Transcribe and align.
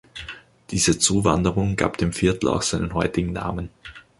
Diese 0.71 0.97
Zuwanderung 0.97 1.75
gab 1.75 1.99
dem 1.99 2.11
Viertel 2.11 2.47
auch 2.49 2.63
seinen 2.63 2.95
heutigen 2.95 3.33
Namen. 3.33 3.69